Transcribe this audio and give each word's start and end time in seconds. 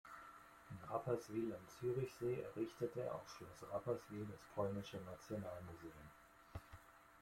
In 0.71 0.89
Rapperswil 0.89 1.53
am 1.53 1.61
Zürichsee 1.79 2.41
errichtete 2.41 3.01
er 3.03 3.13
auf 3.13 3.29
Schloss 3.29 3.71
Rapperswil 3.71 4.25
das 4.31 4.41
polnische 4.55 4.97
Nationalmuseum. 4.97 6.09